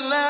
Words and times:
لولا 0.00 0.29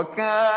وكان 0.00 0.49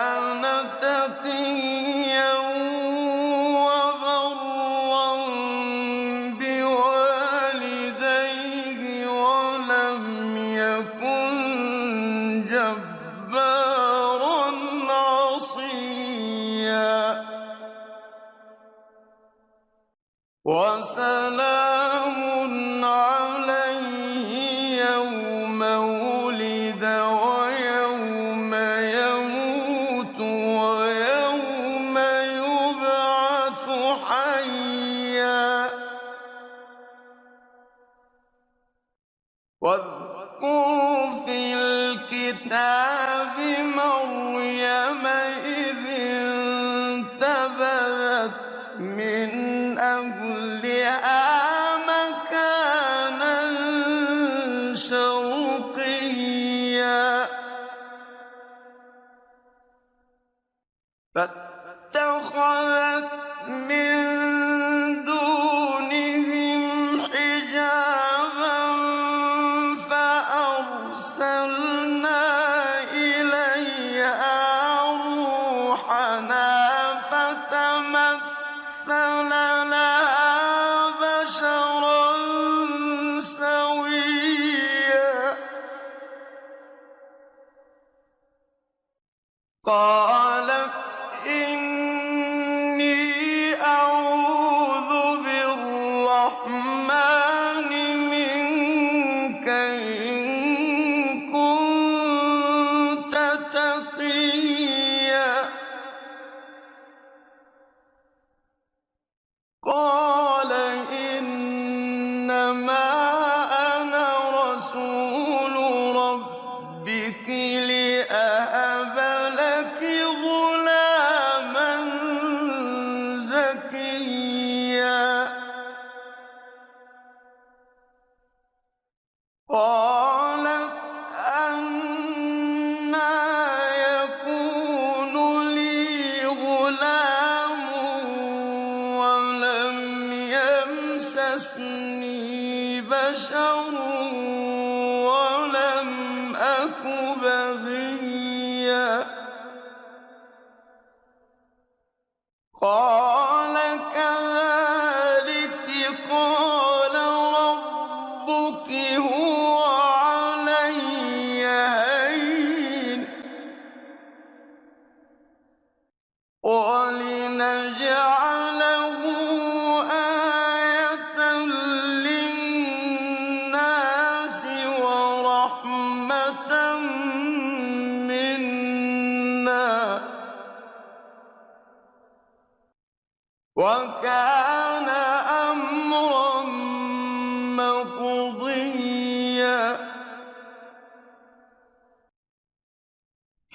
بشر 143.35 144.54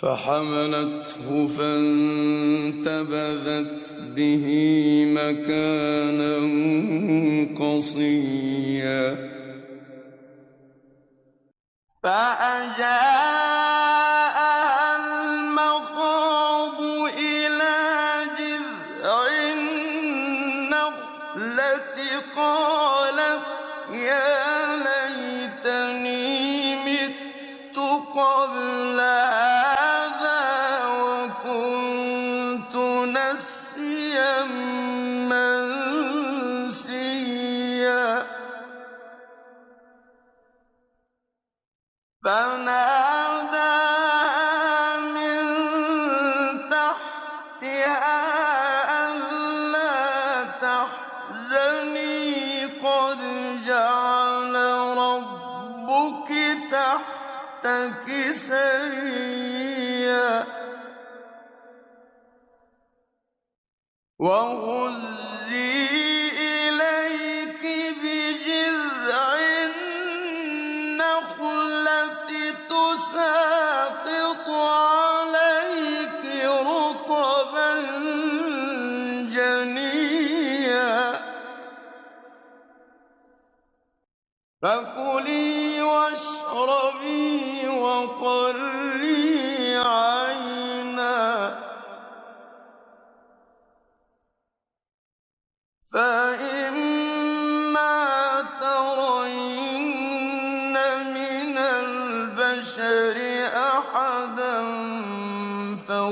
فحملته 0.10 1.48
فانتبذت 1.48 2.94
به 4.16 4.46
مكانا 5.06 6.38
قصيا. 7.60 9.30
فأجاءها 12.04 13.28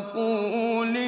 فقولي 0.02 1.07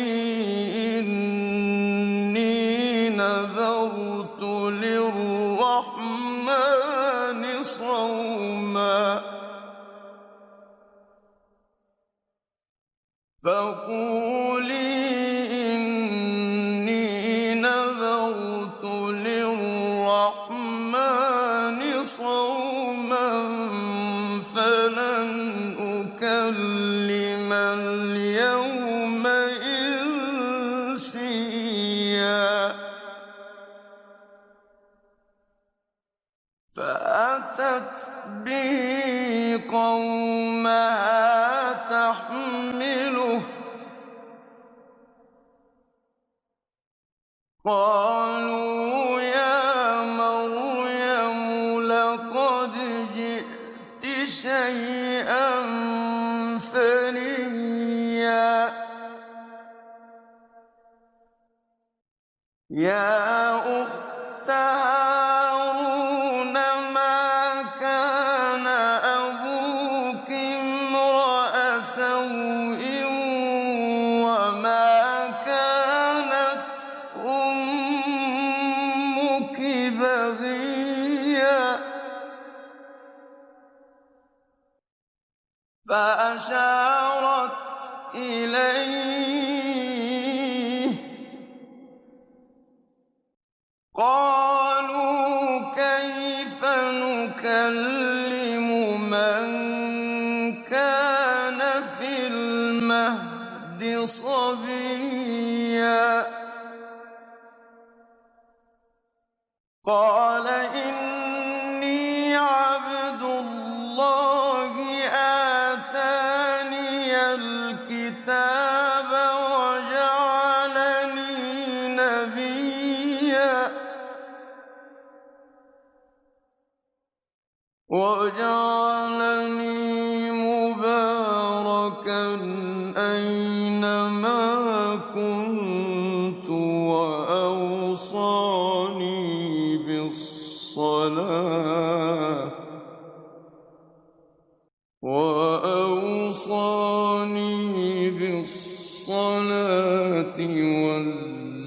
فأشارت 86.39 86.68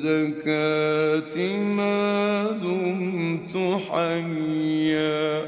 والزكاة 0.02 0.56
ما 1.62 2.50
دمت 2.62 3.54
حيا 3.90 5.42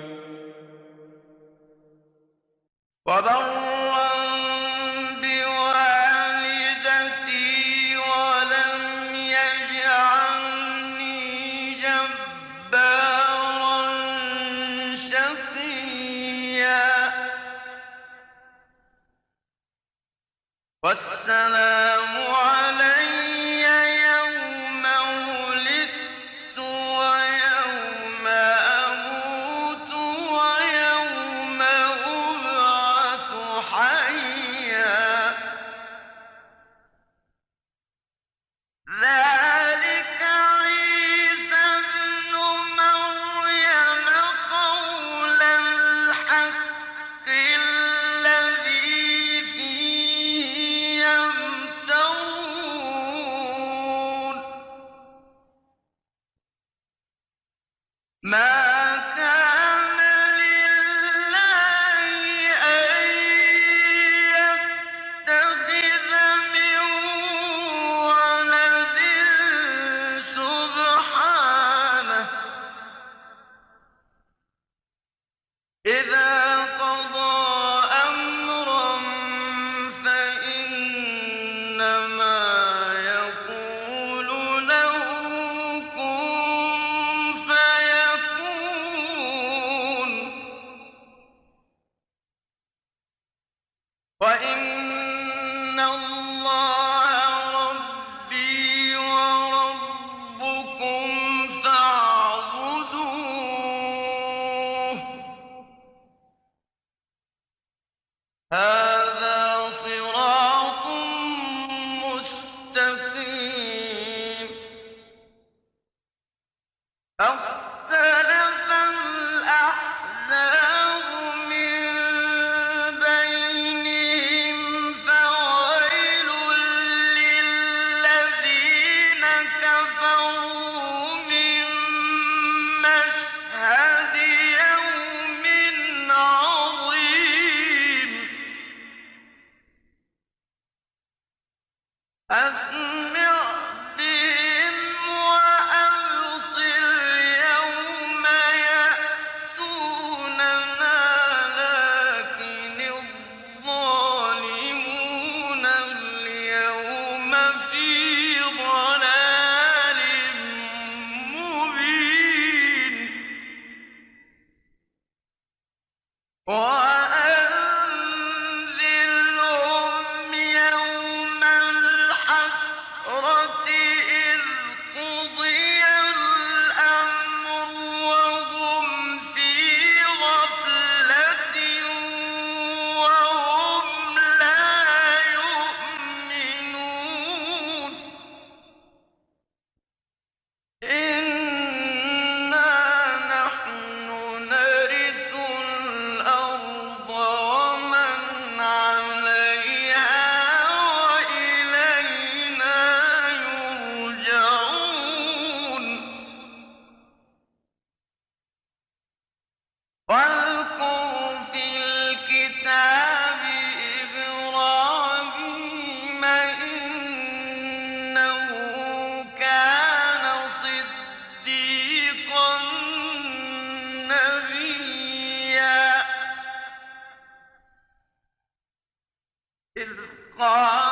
قَالَ 230.43 230.82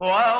Well, 0.00 0.37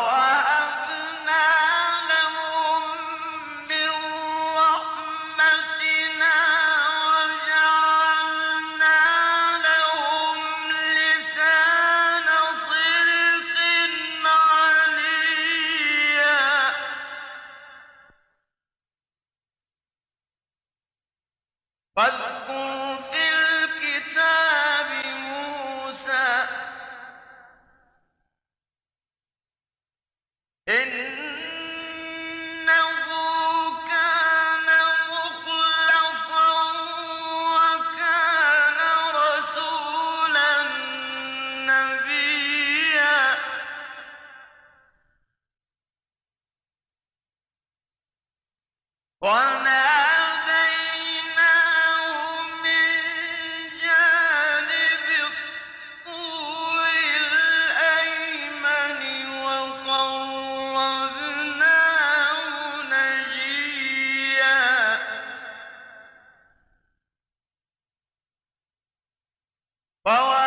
وَوَهَبْنَا 70.08 70.47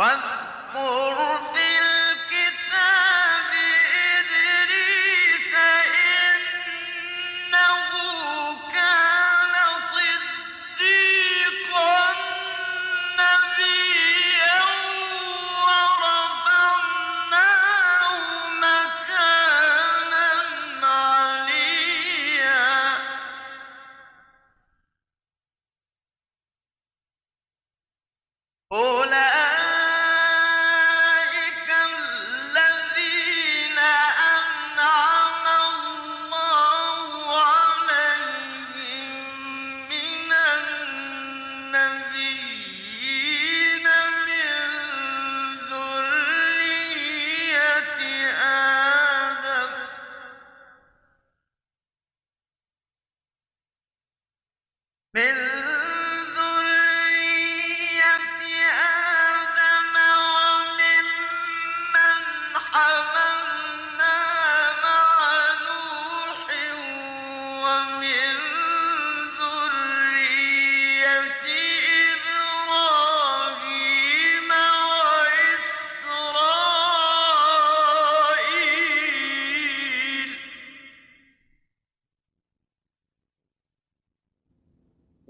وَاذْكُرْ 0.00 1.27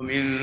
من 0.09 0.38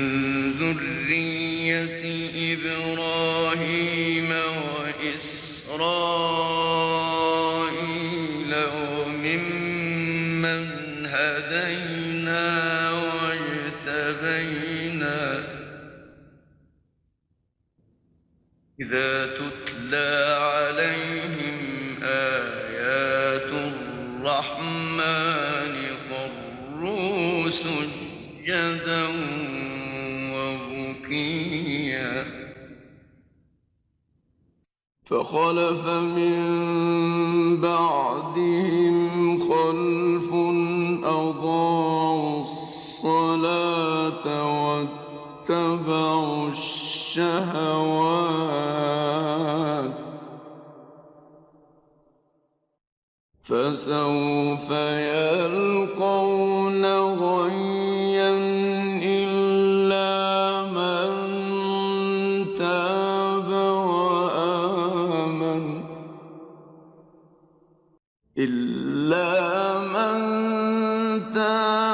فَخَلَفَ 35.37 35.87
مِن 35.87 36.36
إلا 68.39 69.79
من 69.79 70.13
تاب 71.33 71.86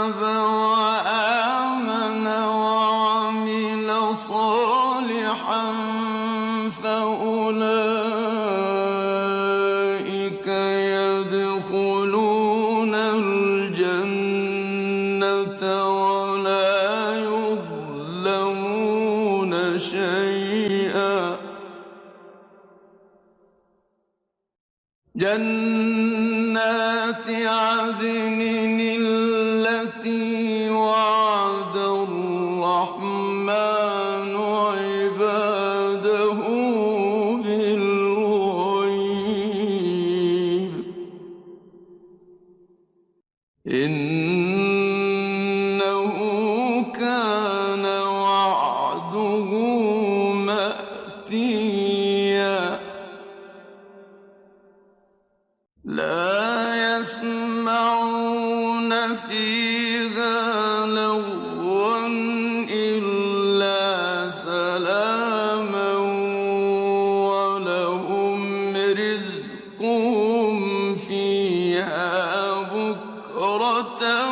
بكرة 74.02 74.31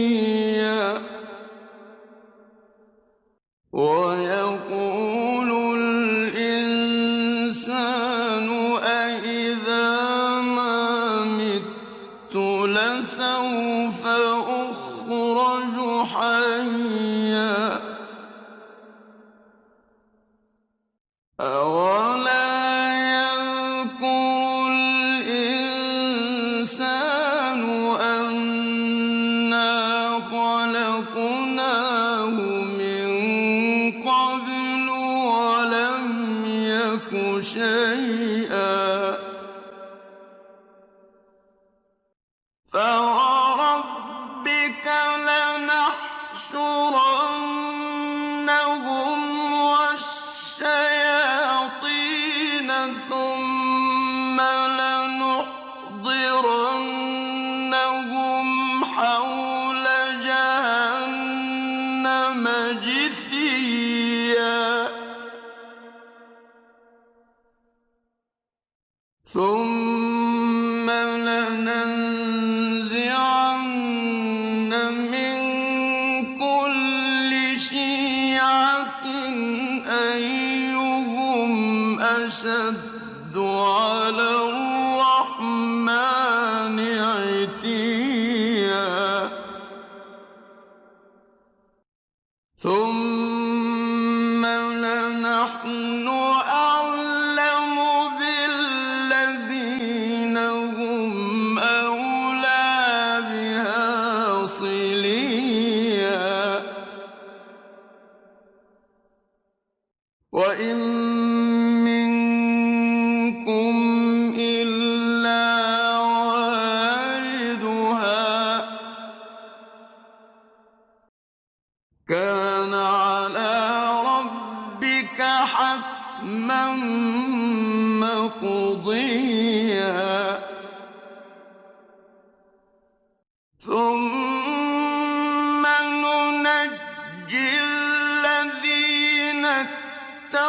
ثم 69.33 69.90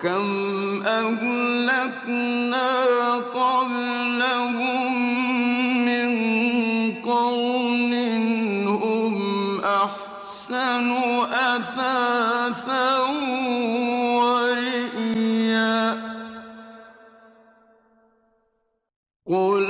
وكم 0.00 0.82
أهلكنا 0.86 2.68
قبلهم 3.14 4.92
من 5.84 6.10
قرن 7.04 7.94
هم 8.68 9.60
أحسن 9.60 10.90
أثاثا 11.32 12.98
ورئيا 14.16 15.80
قل 19.26 19.69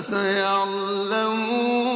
فسيعلمون 0.00 1.88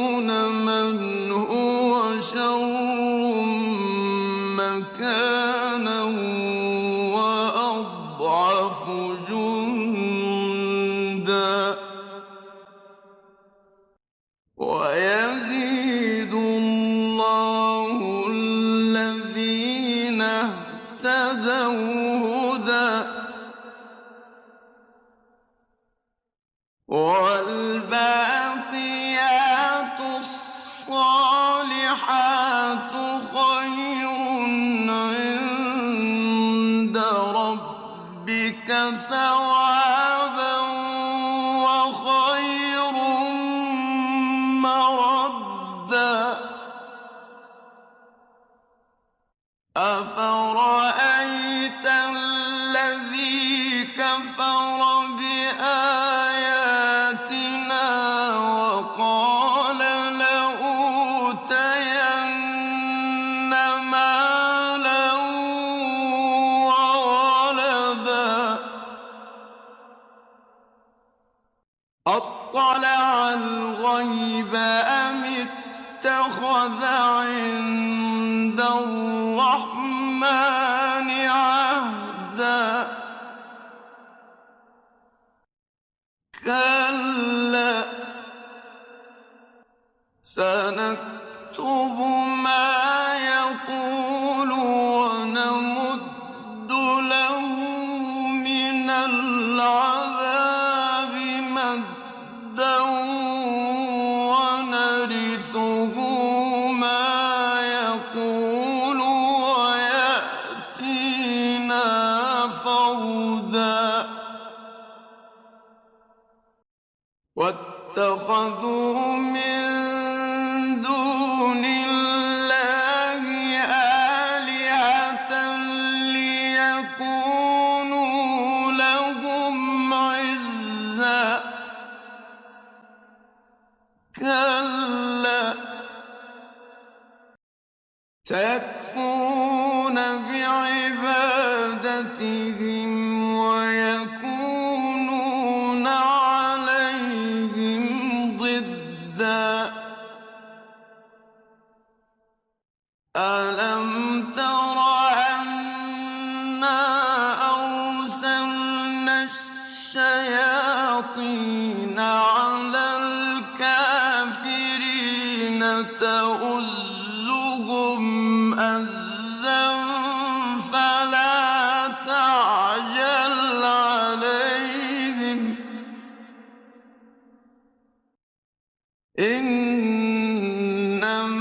والباقي 26.93 28.22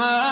السماء 0.02 0.31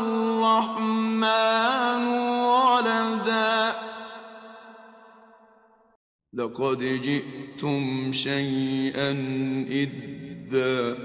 الرحمن 0.00 1.24
ولدا. 2.44 3.74
لقد 6.34 6.78
جئتم 6.78 8.12
شيئا 8.12 9.10
إدا. 9.70 10.96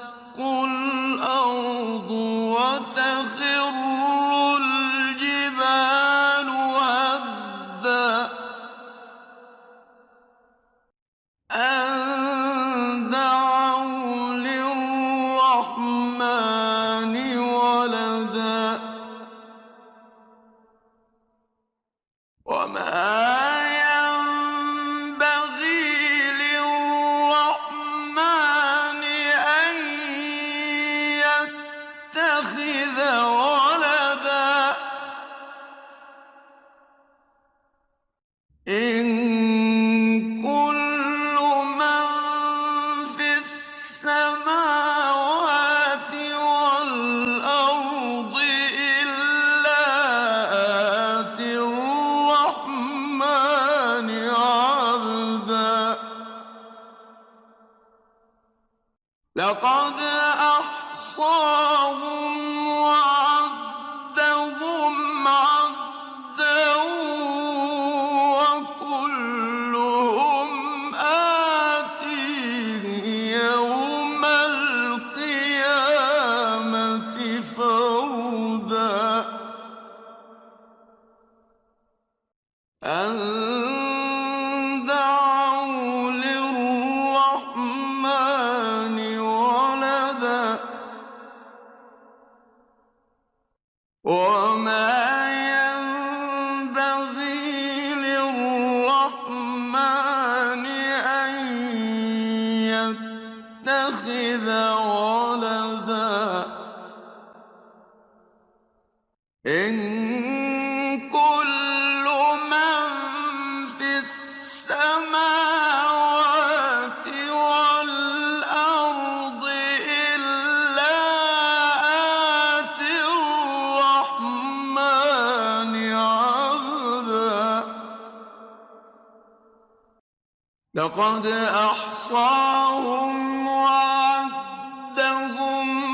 لقد 130.83 131.27
أحصاهم 131.55 133.17
وعدهم 133.49 134.89